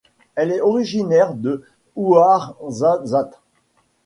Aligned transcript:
Elle 0.33 0.51
est 0.51 0.61
originaire 0.61 1.35
de 1.35 1.61
Ouarzazate. 1.95 3.39